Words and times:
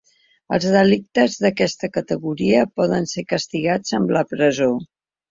Els 0.55 0.63
delictes 0.75 1.35
d’aquesta 1.43 1.89
categoria 1.97 2.63
poden 2.79 3.05
ser 3.11 3.25
castigats 3.33 3.93
amb 3.99 4.15
la 4.17 4.23
presó. 4.33 4.71